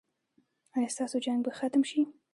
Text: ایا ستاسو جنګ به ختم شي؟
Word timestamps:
ایا 0.75 0.89
ستاسو 0.95 1.17
جنګ 1.25 1.39
به 1.45 1.51
ختم 1.59 1.81
شي؟ 1.89 1.99